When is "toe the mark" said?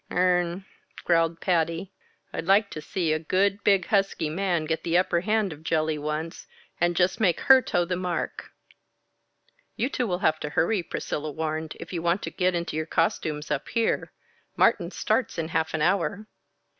7.61-8.49